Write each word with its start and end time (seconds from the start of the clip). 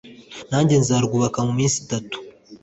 nanjye 0.49 0.75
nzarwubaka 0.81 1.37
mu 1.47 1.53
minsi 1.59 1.77
itatu 1.85 2.17